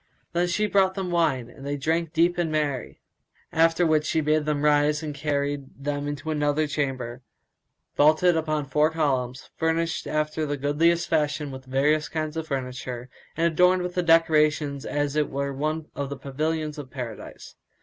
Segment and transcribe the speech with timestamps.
[0.33, 3.01] Then she brought them wine, and they drank deep and made merry;
[3.53, 7.21] after which she bade them rise and carried them into another chamber,
[7.95, 13.45] vaulted upon four columns, furnished after the goodliest fashion with various kinds of furniture, and
[13.45, 17.53] adorned with decorations as it were one of the pavilions of Paradise.